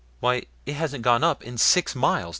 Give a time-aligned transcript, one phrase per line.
[0.19, 2.29] Why it hasn't gone up in six miles.